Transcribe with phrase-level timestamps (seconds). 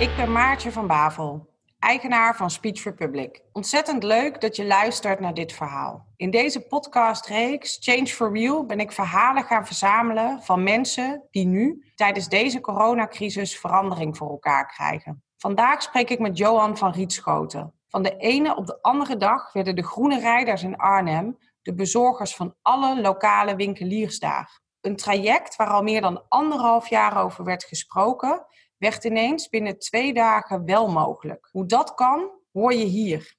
[0.00, 3.42] Ik ben Maartje van Bavel, eigenaar van Speech Republic.
[3.52, 6.06] Ontzettend leuk dat je luistert naar dit verhaal.
[6.16, 11.92] In deze podcastreeks Change for Real ben ik verhalen gaan verzamelen van mensen die nu
[11.94, 15.22] tijdens deze coronacrisis verandering voor elkaar krijgen.
[15.36, 17.74] Vandaag spreek ik met Johan van Rietschoten.
[17.88, 22.36] Van de ene op de andere dag werden de groene rijders in Arnhem de bezorgers
[22.36, 24.60] van alle lokale winkeliers daar.
[24.80, 28.46] Een traject waar al meer dan anderhalf jaar over werd gesproken,
[28.80, 31.48] werd ineens binnen twee dagen wel mogelijk.
[31.50, 33.34] Hoe dat kan, hoor je hier.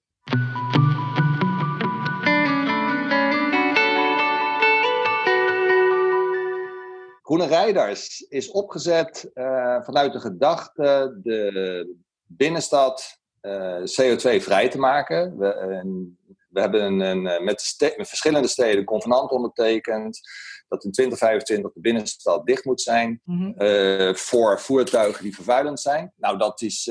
[7.22, 15.38] Groene Rijders is opgezet uh, vanuit de gedachte de binnenstad uh, CO2 vrij te maken.
[15.38, 20.20] We, uh, we hebben een, een met, met, verschillende steden convenant ondertekend
[20.68, 24.16] dat in 2025 de binnenstad dicht moet zijn mm -hmm.
[24.16, 26.14] voor voertuigen die vervuilend zijn.
[26.16, 26.90] Nou, dat is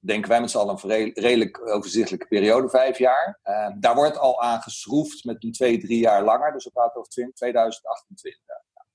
[0.00, 3.40] denken wij met z'n allen een redelijk overzichtelijke periode, vijf jaar.
[3.44, 6.52] Uh, daar wordt al aan geschroefd met een twee, drie jaar langer.
[6.52, 8.40] Dus we praten over 2028.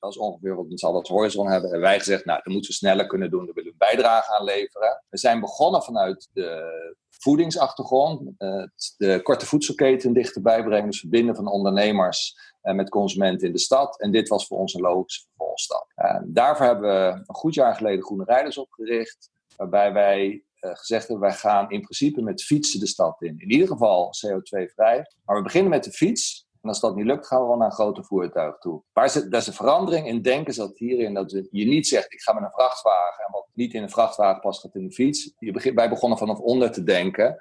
[0.04, 1.72] Dat is ongeveer wat met als horizon hebben.
[1.72, 3.46] En wij gezegd, nou, dat moeten we sneller kunnen doen.
[3.46, 5.04] Daar willen we een bijdrage aan leveren.
[5.09, 6.72] We zijn begonnen vanuit de
[7.09, 8.22] voedingsachtergrond.
[8.38, 8.64] Uh,
[8.98, 10.90] de korte voedselketen dichterbij brengen.
[10.90, 14.00] Dus verbinden van ondernemers uh, met consumenten in de stad.
[14.00, 15.92] En dit was voor ons een logische vervolgstap.
[16.26, 19.30] daarvoor hebben we een goed jaar geleden Groene Rijders opgericht.
[19.56, 23.36] Waarbij wij gezegd hebben, wij gaan in principe met fietsen de stad in.
[23.38, 25.06] In ieder geval CO2-vrij.
[25.26, 26.48] Maar we beginnen met de fiets.
[26.64, 28.83] En als dat niet lukt, gaan we wel naar een grote voertuig toe.
[28.94, 32.22] Maar is dat is een verandering in denken zat hierin dat je niet zegt, ik
[32.22, 33.25] ga met een vrachtwagen.
[33.25, 35.34] En wat niet in een vrachtwagen past, gaat in de fiets.
[35.39, 37.38] Je begint, wij begonnen vanaf onder te denken.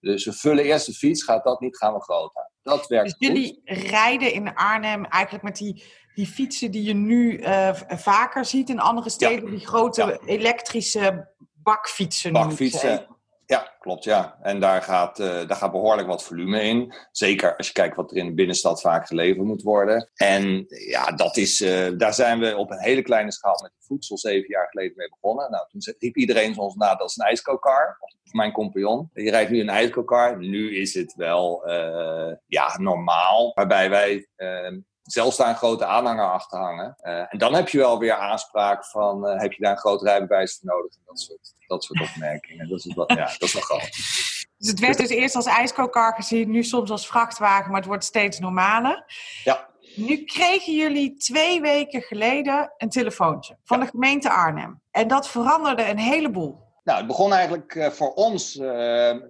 [0.00, 2.50] Dus we vullen eerst de fiets, gaat dat niet, gaan we groter.
[2.62, 7.38] Dat werkt dus jullie rijden in Arnhem eigenlijk met die, die fietsen die je nu
[7.38, 12.32] uh, vaker ziet in andere steden, die grote elektrische bakfietsen.
[12.32, 13.06] Bakfietsen.
[13.46, 14.38] Ja, klopt, ja.
[14.42, 16.94] En daar gaat, uh, daar gaat behoorlijk wat volume in.
[17.10, 20.10] Zeker als je kijkt wat er in de binnenstad vaak geleverd moet worden.
[20.14, 24.18] En ja, dat is, uh, daar zijn we op een hele kleine schaal met voedsel
[24.18, 25.50] zeven jaar geleden mee begonnen.
[25.50, 27.96] Nou, toen riep iedereen ons na, dat is een ijskookcar.
[28.00, 29.10] Of mijn compagnon.
[29.12, 30.38] Je rijdt nu een ijskookcar.
[30.38, 33.52] Nu is het wel uh, ja, normaal.
[33.54, 34.28] Waarbij wij
[35.04, 36.96] zelfs daar een grote aanhanger achter hangen.
[37.02, 40.02] Uh, en dan heb je wel weer aanspraak van, uh, heb je daar een groot
[40.02, 40.94] rijbewijs voor nodig?
[40.94, 42.68] En dat soort, dat soort opmerkingen.
[42.68, 43.90] Dat is, wel, ja, dat is wel grappig.
[44.56, 48.04] Dus het werd dus eerst als ijskookkar gezien, nu soms als vrachtwagen, maar het wordt
[48.04, 49.04] steeds normaler.
[49.44, 49.68] Ja.
[49.96, 53.84] Nu kregen jullie twee weken geleden een telefoontje van ja.
[53.84, 54.80] de gemeente Arnhem.
[54.90, 56.62] En dat veranderde een heleboel.
[56.84, 58.58] Nou, het begon eigenlijk uh, voor ons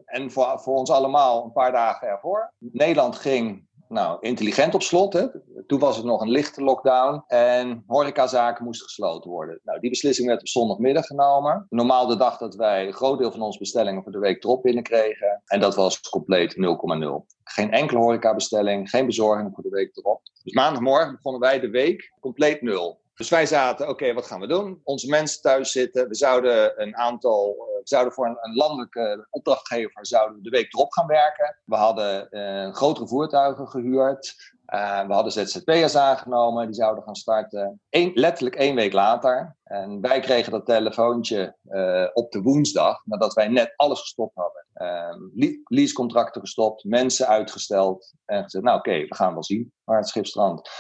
[0.05, 2.53] en voor, voor ons allemaal een paar dagen ervoor.
[2.59, 5.13] Nederland ging nou, intelligent op slot.
[5.13, 5.27] Hè.
[5.67, 9.61] Toen was het nog een lichte lockdown en horecazaken moesten gesloten worden.
[9.65, 11.67] Nou, die beslissing werd op zondagmiddag genomen.
[11.69, 14.63] Normaal de dag dat wij een groot deel van onze bestellingen voor de week erop
[14.63, 15.43] binnenkregen.
[15.45, 17.37] En dat was compleet 0,0.
[17.45, 20.21] Geen enkele horecabestelling, geen bezorging voor de week erop.
[20.43, 23.03] Dus maandagmorgen begonnen wij de week compleet nul.
[23.15, 24.81] Dus wij zaten, oké, wat gaan we doen?
[24.85, 26.09] Onze mensen thuis zitten.
[26.09, 30.93] We zouden een aantal, eh, we zouden voor een, landelijke opdrachtgever zouden de week erop
[30.93, 31.57] gaan werken.
[31.65, 34.53] We hadden uh, grotere voertuigen gehuurd.
[34.67, 37.81] Uh, we hadden ZZP'ers aangenomen, die zouden gaan starten.
[37.91, 39.57] Eén, letterlijk één week later.
[39.65, 41.57] En wij kregen dat telefoontje
[42.13, 44.65] op de woensdag, nadat wij net alles gestopt hadden.
[44.75, 48.13] Uh, leasecontracten gestopt, mensen uitgesteld.
[48.25, 50.71] En gezegd, nou oké, we gaan wel zien waar het schip strandt.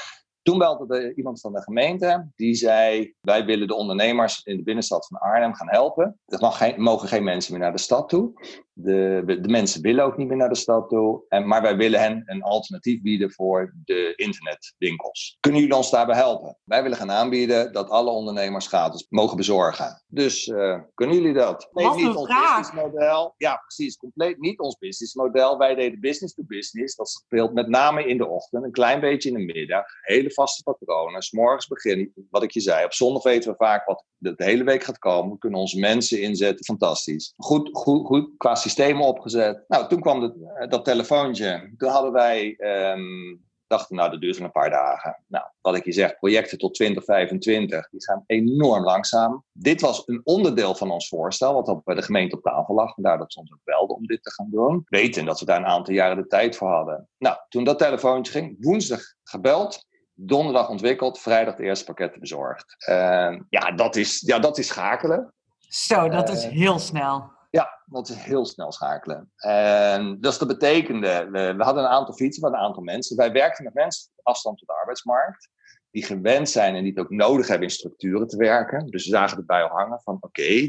[0.44, 5.06] Toen belde iemand van de gemeente die zei: Wij willen de ondernemers in de binnenstad
[5.06, 6.19] van Arnhem gaan helpen.
[6.27, 8.32] Er mogen geen mensen meer naar de stad toe.
[8.76, 11.24] De, de mensen willen ook niet meer naar de stad toe.
[11.28, 15.36] En, maar wij willen hen een alternatief bieden voor de internetwinkels.
[15.40, 16.58] Kunnen jullie ons daarbij helpen?
[16.64, 20.02] Wij willen gaan aanbieden dat alle ondernemers gratis mogen bezorgen.
[20.06, 21.68] Dus uh, kunnen jullie dat?
[21.72, 23.34] Nee, Wat niet ons businessmodel.
[23.36, 23.96] Ja, precies.
[23.96, 25.58] Compleet niet ons businessmodel.
[25.58, 26.96] Wij deden business to business.
[26.96, 29.84] Dat speelt met name in de ochtend, een klein beetje in de middag.
[30.00, 31.22] Hele vaste patronen.
[31.22, 32.84] S morgens begin, wat ik je zei.
[32.84, 35.32] Op zondag weten we vaak wat de, de hele week gaat komen.
[35.32, 36.64] We kunnen onze mensen inzetten.
[36.64, 37.32] Fantastisch.
[37.37, 39.64] Goed, goed, goed qua systemen opgezet.
[39.69, 41.75] Nou, toen kwam eh, dat telefoontje.
[41.76, 45.22] Toen hadden wij, um, dachten, nou, dat duurt een paar dagen.
[45.26, 49.44] Nou, wat ik je zeg, projecten tot 2025, die gaan enorm langzaam.
[49.52, 52.94] Dit was een onderdeel van ons voorstel, wat op bij de gemeente op tafel lag.
[52.94, 54.82] Daar dat soms ook belde om dit te gaan doen.
[54.88, 57.08] Weten dat we daar een aantal jaren de tijd voor hadden.
[57.19, 59.87] Nou, toen dat telefoontje ging, woensdag gebeld.
[60.16, 62.76] Donderdag ontwikkeld, vrijdag de eerste pakketten bezorgd.
[62.88, 65.34] Uh, ja, dat is, ja, dat is schakelen.
[65.58, 67.33] Zo, dat is heel snel.
[67.54, 69.32] Ja, dat is heel snel schakelen.
[69.36, 73.16] En dus dat betekende, we, we hadden een aantal fietsen, we hadden een aantal mensen.
[73.16, 75.48] Wij werkten met mensen op afstand tot de arbeidsmarkt.
[75.90, 78.90] die gewend zijn en die het ook nodig hebben in structuren te werken.
[78.90, 80.68] Dus ze zagen erbij hangen van oké,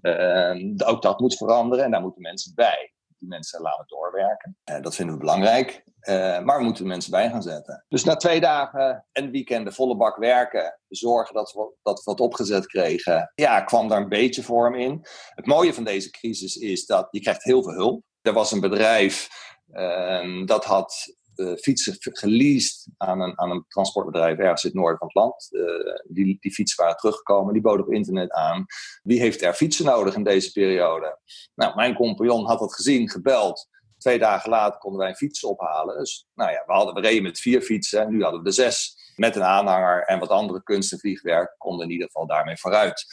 [0.00, 2.92] ehm, ook dat moet veranderen en daar moeten mensen bij.
[3.18, 4.56] Die mensen laten doorwerken.
[4.70, 5.84] Uh, dat vinden we belangrijk.
[6.08, 7.84] Uh, maar we moeten mensen bij gaan zetten.
[7.88, 12.66] Dus na twee dagen en weekenden volle bak werken, zorgen dat we, dat wat opgezet
[12.66, 15.06] kregen, ja, kwam daar een beetje vorm in.
[15.34, 18.02] Het mooie van deze crisis is dat je krijgt heel veel hulp.
[18.20, 19.28] Er was een bedrijf
[19.72, 24.98] uh, dat had uh, fietsen geleased aan een, aan een transportbedrijf ergens in het noorden
[24.98, 25.48] van het land.
[25.50, 28.66] Uh, die, die fietsen waren teruggekomen, die boden op internet aan.
[29.02, 31.18] Wie heeft er fietsen nodig in deze periode?
[31.54, 33.68] Nou, mijn compagnon had dat gezien, gebeld.
[33.98, 35.98] Twee dagen later konden wij een fiets ophalen.
[35.98, 38.52] Dus nou ja, we, hadden, we reden met vier fietsen en nu hadden we er
[38.52, 38.96] zes.
[39.16, 43.04] Met een aanhanger en wat andere kunst- en vliegwerk konden in ieder geval daarmee vooruit.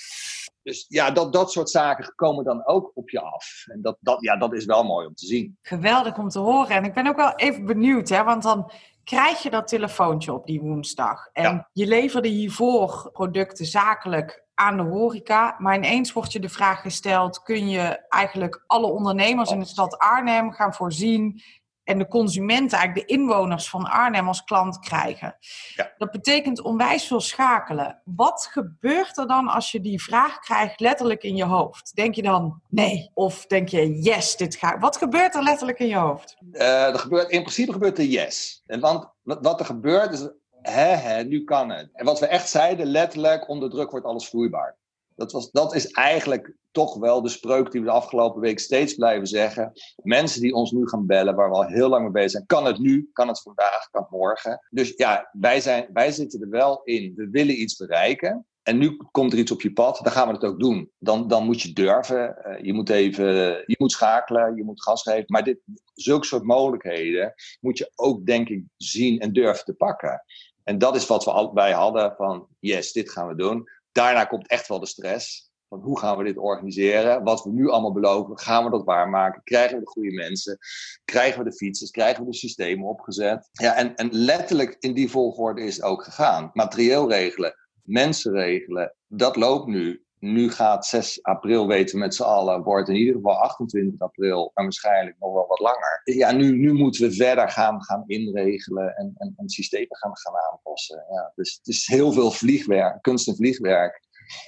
[0.63, 3.63] Dus ja, dat, dat soort zaken komen dan ook op je af.
[3.65, 5.57] En dat, dat, ja, dat is wel mooi om te zien.
[5.61, 6.75] Geweldig om te horen.
[6.75, 8.71] En ik ben ook wel even benieuwd, hè, want dan
[9.03, 11.29] krijg je dat telefoontje op die woensdag.
[11.33, 11.69] En ja.
[11.73, 15.55] je leverde hiervoor producten zakelijk aan de horeca.
[15.57, 19.97] Maar ineens wordt je de vraag gesteld: kun je eigenlijk alle ondernemers in de stad
[19.97, 21.41] Arnhem gaan voorzien
[21.85, 25.37] en de consumenten, eigenlijk de inwoners van Arnhem als klant krijgen.
[25.75, 25.93] Ja.
[25.97, 28.01] Dat betekent onwijs veel schakelen.
[28.03, 31.95] Wat gebeurt er dan als je die vraag krijgt letterlijk in je hoofd?
[31.95, 33.11] Denk je dan nee?
[33.13, 34.81] Of denk je yes, dit gaat.
[34.81, 36.37] Wat gebeurt er letterlijk in je hoofd?
[36.51, 38.61] Uh, er gebeurt, in principe gebeurt er yes.
[38.65, 40.29] En want wat er gebeurt is,
[40.71, 41.89] hè, nu kan het.
[41.93, 44.77] En wat we echt zeiden, letterlijk, onder druk wordt alles vloeibaar.
[45.15, 48.93] Dat, was, dat is eigenlijk toch wel de spreuk die we de afgelopen week steeds
[48.93, 49.71] blijven zeggen.
[50.03, 52.45] Mensen die ons nu gaan bellen, waar we al heel lang mee bezig zijn.
[52.45, 53.09] Kan het nu?
[53.13, 53.89] Kan het vandaag?
[53.91, 54.65] Kan het morgen?
[54.69, 57.13] Dus ja, wij, zijn, wij zitten er wel in.
[57.15, 58.45] We willen iets bereiken.
[58.63, 60.91] En nu komt er iets op je pad, dan gaan we het ook doen.
[60.97, 63.25] Dan, dan moet je durven, uh, je moet even,
[63.65, 65.23] je moet schakelen, je moet gas geven.
[65.27, 65.59] Maar dit,
[65.93, 70.23] zulke soort mogelijkheden moet je ook, denk ik, zien en durven te pakken.
[70.65, 73.69] En dat is wat we allebei hadden van, yes, dit gaan we doen.
[73.91, 75.51] Daarna komt echt wel de stress.
[75.69, 77.23] Van hoe gaan we dit organiseren?
[77.23, 79.43] Wat we nu allemaal beloven, gaan we dat waarmaken?
[79.43, 80.57] Krijgen we de goede mensen?
[81.05, 81.91] Krijgen we de fietsers?
[81.91, 83.49] Krijgen we de systemen opgezet?
[83.51, 86.49] Ja, en, en letterlijk in die volgorde is het ook gegaan.
[86.53, 90.04] Materieel regelen, mensen regelen, dat loopt nu.
[90.31, 94.51] Nu gaat 6 april, weten we met z'n allen, wordt in ieder geval 28 april,
[94.53, 96.01] en waarschijnlijk nog wel wat langer.
[96.03, 100.33] Ja, nu, nu moeten we verder gaan, gaan inregelen en, en, en systemen gaan, gaan
[100.51, 101.05] aanpassen.
[101.09, 104.01] Ja, dus het is heel veel vliegwerk, kunst en vliegwerk.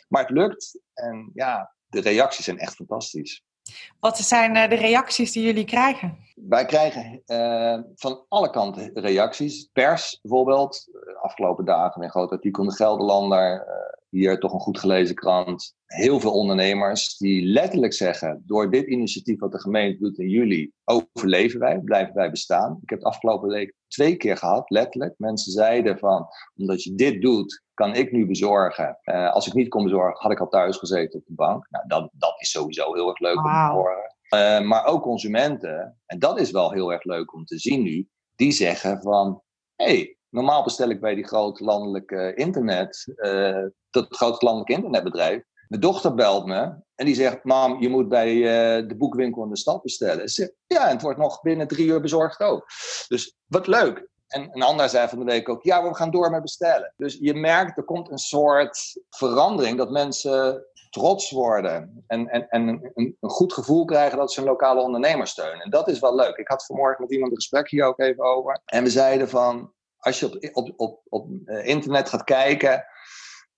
[0.08, 3.44] Maar het lukt en ja, de reacties zijn echt fantastisch.
[4.00, 6.18] Wat zijn de reacties die jullie krijgen?
[6.46, 9.70] Wij krijgen uh, van alle kanten reacties.
[9.74, 10.88] Pers bijvoorbeeld,
[11.22, 13.68] afgelopen dagen een groot artikel in de Gelderlander.
[13.68, 13.74] Uh,
[14.10, 15.76] hier toch een goed gelezen krant.
[15.86, 20.72] Heel veel ondernemers die letterlijk zeggen: door dit initiatief wat de gemeente doet in juli,
[20.84, 22.80] overleven wij, blijven wij bestaan.
[22.82, 25.14] Ik heb het afgelopen week twee keer gehad, letterlijk.
[25.18, 29.00] Mensen zeiden van, omdat je dit doet, kan ik nu bezorgen.
[29.04, 31.68] Uh, als ik niet kon bezorgen, had ik al thuis gezeten op de bank.
[31.70, 33.46] Nou, dat, dat is sowieso heel erg leuk wow.
[33.46, 34.16] om te horen.
[34.34, 38.08] Uh, maar ook consumenten, en dat is wel heel erg leuk om te zien nu,
[38.36, 39.42] die zeggen van,
[39.76, 45.44] hé, hey, normaal bestel ik bij die grote landelijke internet, uh, dat grote landelijke internetbedrijf.
[45.68, 49.50] Mijn dochter belt me en die zegt: Mam, je moet bij uh, de boekwinkel in
[49.50, 50.52] de stad bestellen.
[50.68, 52.66] Ja, en het wordt nog binnen drie uur bezorgd ook.
[53.08, 54.08] Dus wat leuk.
[54.28, 56.94] En een ander zei van de week ook: Ja, we gaan door met bestellen.
[56.98, 62.68] Dus je merkt, er komt een soort verandering dat mensen trots worden en, en, en
[62.68, 65.62] een, een, goed gevoel krijgen dat ze een lokale ondernemer steunen.
[65.62, 66.36] En dat is wel leuk.
[66.36, 68.62] Ik had vanmorgen met iemand een gesprek hier ook even over.
[68.66, 71.30] En we zeiden van, als je op, op, op, op
[71.64, 72.86] internet gaat kijken,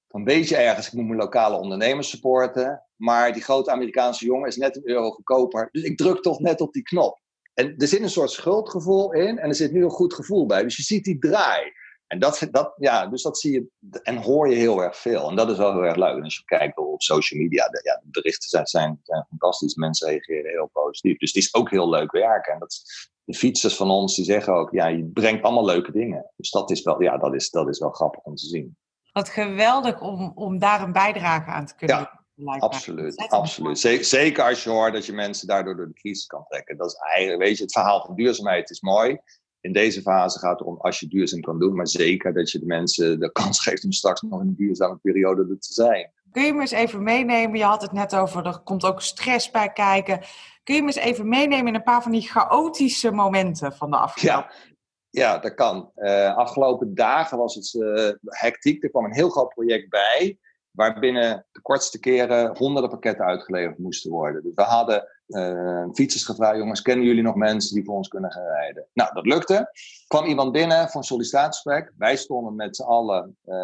[0.07, 2.83] dan weet je ergens, ik moet mijn lokale ondernemers supporten.
[2.95, 5.69] Maar die grote Amerikaanse jongen is net een euro goedkoper.
[5.71, 7.19] Dus ik druk toch net op die knop.
[7.53, 10.63] En er zit een soort schuldgevoel in en er zit nu een goed gevoel bij.
[10.63, 11.71] Dus je ziet die draai.
[12.09, 15.29] En dat, dat, ja, dus dat zie je en hoor je heel erg veel.
[15.29, 16.15] En dat is wel heel erg leuk.
[16.15, 19.75] En als je kijkt op social media, de, ja, de berichten zijn, zijn, zijn, fantastisch.
[19.75, 21.17] Mensen reageren heel positief.
[21.17, 22.53] Dus het is ook heel leuk werken.
[22.53, 22.81] En dat,
[23.23, 26.31] de fietsers van ons die zeggen ook, ja, je brengt allemaal leuke dingen.
[26.35, 28.77] Dus dat is wel, ja, dat is, dat is wel grappig om te zien.
[29.11, 32.19] Wat geweldig om, om daar een bijdrage aan te kunnen ja.
[32.59, 33.79] Absoluut, absoluut.
[34.05, 36.77] Zeker als je hoort dat je mensen daardoor door de crisis kan trekken.
[36.77, 39.19] Dat is eigenlijk, weet je, het verhaal van duurzaamheid is mooi.
[39.61, 42.59] In deze fase gaat het erom als je duurzaam kan doen, maar zeker dat je
[42.59, 46.11] de mensen de kans geeft om straks nog in een duurzame periode er te zijn.
[46.31, 47.57] Kun je me eens even meenemen?
[47.57, 50.19] Je had het net over, er komt ook stress bij kijken.
[50.63, 53.97] Kun je me eens even meenemen in een paar van die chaotische momenten van de
[53.97, 54.77] afgelopen ja.
[55.11, 55.91] Ja, dat kan.
[55.95, 58.83] Uh, afgelopen dagen was het uh, hectiek.
[58.83, 60.37] Er kwam een heel groot project bij,
[60.71, 64.43] waar binnen de kortste keren honderden pakketten uitgeleverd moesten worden.
[64.43, 68.31] Dus we hadden uh, fietsers gevraagd, jongens, kennen jullie nog mensen die voor ons kunnen
[68.31, 68.87] gaan rijden?
[68.93, 69.71] Nou, dat lukte.
[70.07, 71.93] kwam iemand binnen voor een sollicitatiegesprek.
[71.97, 73.55] Wij stonden met z'n allen uh,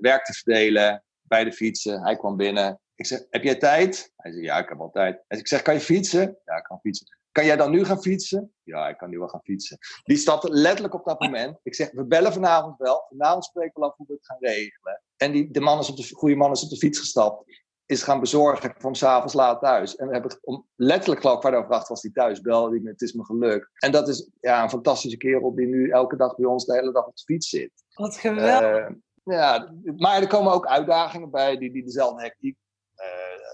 [0.00, 2.02] werk te verdelen bij de fietsen.
[2.02, 2.80] Hij kwam binnen.
[2.94, 4.12] Ik zeg, heb jij tijd?
[4.16, 5.24] Hij zei, ja, ik heb wel tijd.
[5.28, 6.38] Ik zeg, kan je fietsen?
[6.44, 7.21] Ja, ik kan fietsen.
[7.32, 8.52] Kan jij dan nu gaan fietsen?
[8.62, 9.78] Ja, ik kan nu wel gaan fietsen.
[10.04, 11.58] Die stapte letterlijk op dat moment.
[11.62, 13.06] Ik zeg, we bellen vanavond wel.
[13.08, 15.02] Vanavond spreken we af hoe we het gaan regelen.
[15.16, 17.44] En die, de man is op de goede man is op de fiets gestapt
[17.86, 18.70] is gaan bezorgen.
[18.70, 19.96] Ik kwam s'avonds laat thuis.
[19.96, 22.40] En we hebben om, letterlijk geloof ik kwart over acht was hij thuis.
[22.40, 23.70] Belde het is me geluk.
[23.74, 26.92] En dat is ja, een fantastische kerel die nu elke dag bij ons de hele
[26.92, 27.72] dag op de fiets zit.
[27.94, 28.88] Wat geweldig.
[28.88, 32.56] Uh, ja, maar er komen ook uitdagingen bij die, die dezelfde hectiek
[32.96, 33.04] uh,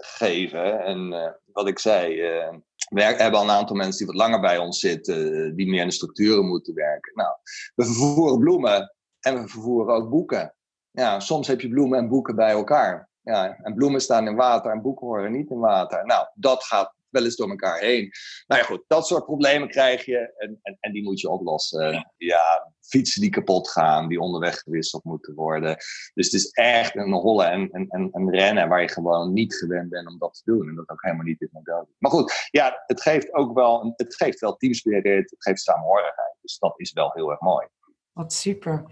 [0.01, 0.81] geven.
[0.81, 2.23] En uh, wat ik zei,
[2.89, 5.89] we hebben al een aantal mensen die wat langer bij ons zitten, die meer in
[5.89, 7.13] de structuren moeten werken.
[7.15, 7.37] Nou,
[7.75, 10.55] we vervoeren bloemen en we vervoeren ook boeken.
[10.91, 13.09] Ja, soms heb je bloemen en boeken bij elkaar.
[13.23, 16.07] Ja, en bloemen staan in water en boeken horen niet in water.
[16.07, 18.11] Nou, dat gaat wel eens door elkaar heen.
[18.47, 22.13] Nou ja, goed, dat soort problemen krijg je en, en, en die moet je oplossen.
[22.17, 25.77] Ja, fietsen die kapot gaan, die onderweg gewisseld moeten worden.
[26.15, 29.91] Dus het is echt een hollen en, en, en, rennen waar je gewoon niet gewend
[29.91, 30.69] bent om dat te doen.
[30.69, 34.15] En dat ook helemaal niet dit model Maar goed, ja, het geeft ook wel, het
[34.15, 36.37] geeft wel teamspirit, het geeft samenhorigheid.
[36.41, 37.67] Dus dat is wel heel erg mooi.
[38.19, 38.85] Wat super.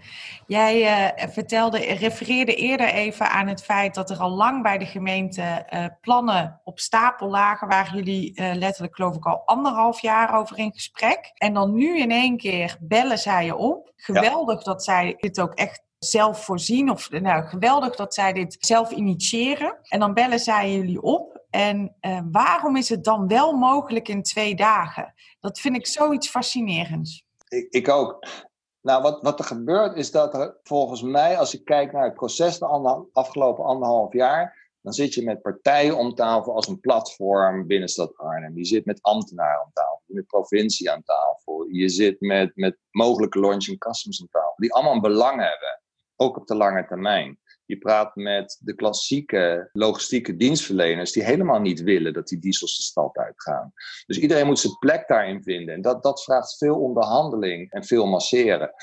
[0.45, 4.85] Jij uh, vertelde, refereerde eerder even aan het feit dat er al lang bij de
[4.85, 7.67] gemeente uh, plannen op stapel lagen.
[7.67, 11.31] Waren jullie uh, letterlijk, geloof ik, al anderhalf jaar over in gesprek.
[11.33, 13.91] En dan nu in één keer bellen zij je op.
[13.95, 16.89] Geweldig dat zij dit ook echt zelf voorzien.
[16.89, 19.77] Of nou, geweldig dat zij dit zelf initiëren.
[19.83, 21.45] En dan bellen zij jullie op.
[21.49, 21.95] En
[22.31, 25.13] waarom is het dan wel mogelijk in twee dagen?
[25.39, 27.25] Dat vind ik zoiets fascinerends.
[27.47, 28.27] Ik, ik ook.
[28.87, 32.13] Nou, wat, wat er gebeurt is dat er volgens mij, als ik kijk naar het
[32.13, 37.67] proces de afgelopen anderhalf jaar, dan zit je met partijen om tafel als een platform
[37.67, 38.57] binnen Stad Arnhem.
[38.57, 43.39] Je zit met ambtenaren aan tafel, met provincie aan tafel, je zit met, met mogelijke
[43.39, 45.66] launching customs aan tafel, die allemaal een belang hebben,
[46.17, 47.39] ook op de lange termijn.
[47.65, 52.83] Je praat met de klassieke logistieke dienstverleners die helemaal niet willen dat die diesels de
[52.83, 53.73] stad uitgaan.
[54.05, 55.75] Dus iedereen moet zijn plek daarin vinden.
[55.75, 58.73] En dat, dat vraagt veel onderhandeling en veel masseren.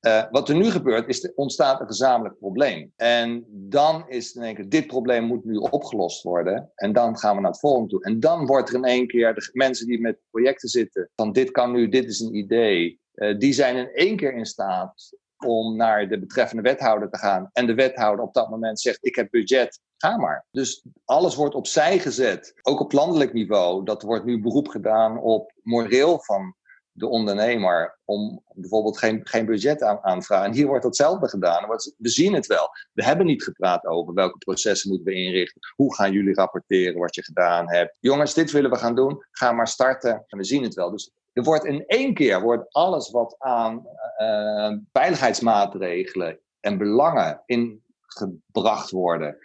[0.00, 2.92] Uh, wat er nu gebeurt, is er ontstaat een gezamenlijk probleem.
[2.96, 6.72] En dan is in één dit probleem moet nu opgelost worden.
[6.74, 8.04] En dan gaan we naar het volgende toe.
[8.04, 11.50] En dan wordt er in één keer, de mensen die met projecten zitten, van dit
[11.50, 13.00] kan nu, dit is een idee.
[13.14, 15.16] Uh, die zijn in één keer in staat
[15.46, 17.50] om naar de betreffende wethouder te gaan.
[17.52, 20.46] En de wethouder op dat moment zegt: Ik heb budget, ga maar.
[20.50, 23.84] Dus alles wordt opzij gezet, ook op landelijk niveau.
[23.84, 26.56] Dat wordt nu beroep gedaan op moreel van
[26.98, 30.46] de ondernemer om bijvoorbeeld geen, geen budget aan, aanvragen.
[30.46, 31.68] En hier wordt hetzelfde gedaan.
[31.96, 32.68] We zien het wel.
[32.92, 35.60] We hebben niet gepraat over welke processen moeten we inrichten.
[35.74, 37.96] Hoe gaan jullie rapporteren wat je gedaan hebt?
[38.00, 39.24] Jongens, dit willen we gaan doen.
[39.30, 40.24] Ga maar starten.
[40.26, 40.90] En we zien het wel.
[40.90, 43.86] Dus er wordt in één keer wordt alles wat aan
[44.18, 49.36] uh, veiligheidsmaatregelen en belangen ingebracht worden,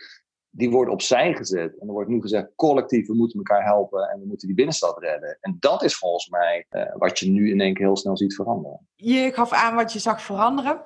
[0.49, 1.79] die worden opzij gezet.
[1.79, 4.99] En er wordt nu gezegd, collectief, we moeten elkaar helpen en we moeten die binnenstad
[4.99, 5.37] redden.
[5.41, 8.35] En dat is volgens mij uh, wat je nu in één keer heel snel ziet
[8.35, 8.87] veranderen.
[8.95, 10.81] Je gaf aan wat je zag veranderen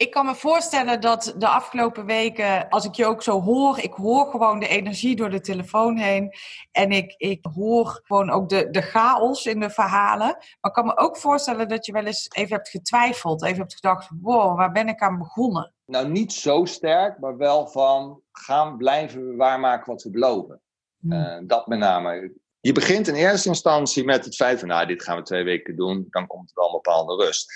[0.00, 3.92] ik kan me voorstellen dat de afgelopen weken, als ik je ook zo hoor, ik
[3.92, 6.34] hoor gewoon de energie door de telefoon heen.
[6.72, 10.26] En ik, ik hoor gewoon ook de, de chaos in de verhalen.
[10.26, 13.44] Maar ik kan me ook voorstellen dat je wel eens even hebt getwijfeld.
[13.44, 15.74] Even hebt gedacht, wow, waar ben ik aan begonnen?
[15.84, 20.60] Nou, niet zo sterk, maar wel van gaan blijven we waarmaken wat we beloven.
[21.00, 21.12] Hmm.
[21.12, 22.32] Uh, dat met name.
[22.60, 25.76] Je begint in eerste instantie met het feit van, nou, dit gaan we twee weken
[25.76, 27.52] doen, dan komt er wel een bepaalde rust.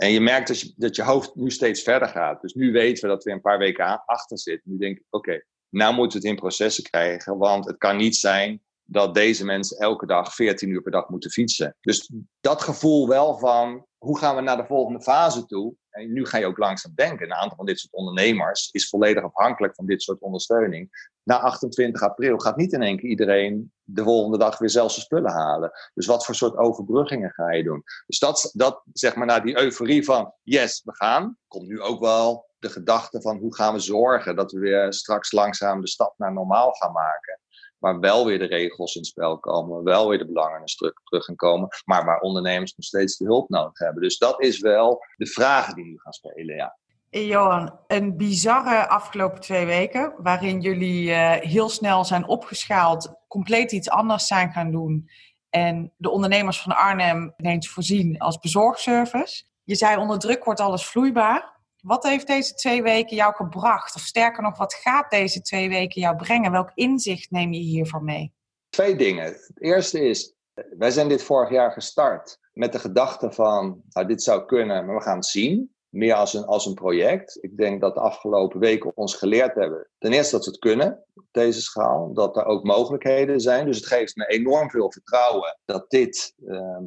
[0.00, 2.40] En je merkt dat je, dat je hoofd nu steeds verder gaat.
[2.40, 4.70] Dus nu weten we dat we een paar weken achter zitten.
[4.70, 7.38] Nu denk ik, oké, nou moeten we het in processen krijgen.
[7.38, 11.30] Want het kan niet zijn dat deze mensen elke dag 14 uur per dag moeten
[11.30, 11.76] fietsen.
[11.80, 15.74] Dus dat gevoel wel van hoe gaan we naar de volgende fase toe?
[15.90, 17.26] En nu ga je ook langzaam denken.
[17.26, 21.12] Een aantal van dit soort ondernemers is volledig afhankelijk van dit soort ondersteuning.
[21.30, 25.06] Na 28 april gaat niet in één keer iedereen de volgende dag weer zelfs zijn
[25.06, 25.70] spullen halen.
[25.94, 27.82] Dus wat voor soort overbruggingen ga je doen?
[28.06, 32.00] Dus dat, dat zeg maar, na die euforie van yes, we gaan, komt nu ook
[32.00, 36.14] wel de gedachte van hoe gaan we zorgen dat we weer straks langzaam de stap
[36.16, 37.40] naar normaal gaan maken.
[37.78, 40.62] Waar wel weer de regels in spel komen, wel weer de belangen
[41.04, 44.02] terug gaan komen, maar waar ondernemers nog steeds de hulp nodig hebben.
[44.02, 46.78] Dus dat is wel de vragen die nu gaan spelen, ja.
[47.10, 53.88] Johan, een bizarre afgelopen twee weken, waarin jullie uh, heel snel zijn opgeschaald, compleet iets
[53.88, 55.10] anders zijn gaan doen
[55.48, 59.44] en de ondernemers van Arnhem ineens voorzien als bezorgservice.
[59.64, 61.58] Je zei onder druk wordt alles vloeibaar.
[61.80, 63.94] Wat heeft deze twee weken jou gebracht?
[63.94, 66.52] Of sterker nog, wat gaat deze twee weken jou brengen?
[66.52, 68.32] Welk inzicht neem je hiervan mee?
[68.68, 69.24] Twee dingen.
[69.24, 70.34] Het eerste is,
[70.78, 74.94] wij zijn dit vorig jaar gestart met de gedachte van, nou, dit zou kunnen, maar
[74.94, 75.74] we gaan het zien.
[75.90, 77.38] Meer als een, als een project.
[77.40, 79.88] Ik denk dat de afgelopen weken ons geleerd hebben.
[79.98, 82.12] Ten eerste dat we het kunnen op deze schaal.
[82.12, 83.66] Dat er ook mogelijkheden zijn.
[83.66, 86.84] Dus het geeft me enorm veel vertrouwen dat dit ehm,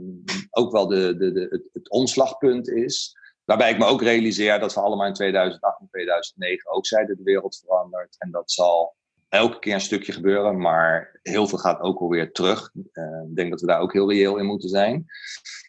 [0.50, 3.18] ook wel de, de, de, het, het omslagpunt is.
[3.46, 7.24] Waarbij ik me ook realiseer dat we allemaal in 2008 en 2009 ook zeiden de
[7.24, 8.16] wereld verandert.
[8.20, 8.96] En dat zal
[9.34, 12.72] elke keer een stukje gebeuren, maar heel veel gaat ook alweer terug.
[12.74, 15.06] Uh, ik denk dat we daar ook heel reëel in moeten zijn.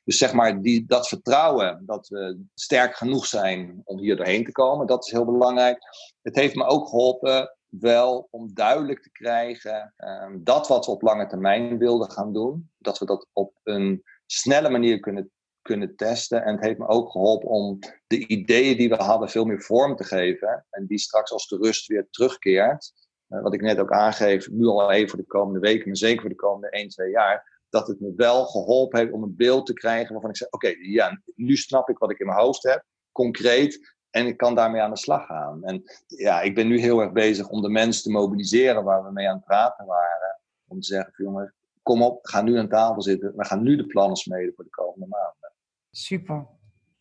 [0.05, 4.53] Dus zeg maar, die, dat vertrouwen dat we sterk genoeg zijn om hier doorheen te
[4.53, 5.79] komen, dat is heel belangrijk.
[6.23, 11.03] Het heeft me ook geholpen wel om duidelijk te krijgen uh, dat wat we op
[11.03, 15.31] lange termijn wilden gaan doen, dat we dat op een snelle manier kunnen,
[15.63, 16.45] kunnen testen.
[16.45, 19.97] En het heeft me ook geholpen om de ideeën die we hadden veel meer vorm
[19.97, 23.04] te geven en die straks als de rust weer terugkeert eh,
[23.43, 26.31] wat ik net ook aangeef, nu al even voor de komende weken, maar zeker voor
[26.31, 29.73] de komende 1, 2 jaar, dat het me wel geholpen heeft om een beeld te
[29.73, 32.85] krijgen waarvan ik zeg, oké, ja, nu snap ik wat ik in mijn hoofd heb,
[33.13, 35.65] concreet, en ik kan daarmee aan de slag gaan.
[35.65, 39.13] En ja, ik ben nu heel erg bezig om de mensen te mobiliseren waar we
[39.13, 43.03] mee aan het praten waren, om te zeggen, jongens, kom op, ga nu aan tafel
[43.03, 45.53] zitten, we gaan nu de plannen smeden voor de komende maanden.
[45.91, 46.47] Super.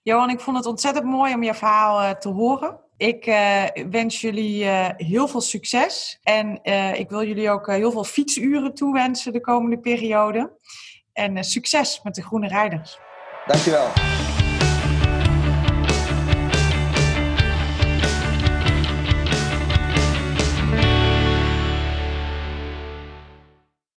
[0.02, 2.80] Johan, ik vond het ontzettend mooi om je verhaal uh, te horen.
[3.04, 6.20] Ik uh, wens jullie uh, heel veel succes.
[6.24, 10.52] En uh, ik wil jullie ook heel veel fietsuren toewensen de komende periode.
[11.14, 13.00] En succes met de Groene Rijders.
[13.46, 13.88] Dankjewel.